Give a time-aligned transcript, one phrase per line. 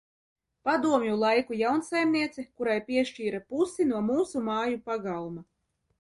[0.67, 5.49] Padomju laiku jaunsaimniece, kurai piešķīra pusi no mūsu māju pagalma.